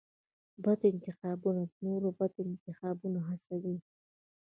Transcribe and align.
بد 0.63 0.79
انتخابونه 0.93 1.63
نور 1.83 2.01
بد 2.19 2.33
انتخابونه 2.49 3.19
هڅوي. 3.29 3.77